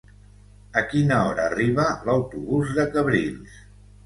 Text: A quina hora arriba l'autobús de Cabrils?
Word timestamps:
A 0.79 0.81
quina 0.93 1.19
hora 1.25 1.45
arriba 1.49 1.85
l'autobús 2.09 2.73
de 2.81 2.89
Cabrils? 2.97 3.63